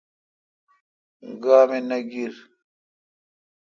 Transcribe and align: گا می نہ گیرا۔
گا 1.43 1.57
می 1.69 1.79
نہ 1.89 1.97
گیرا۔ 2.09 2.41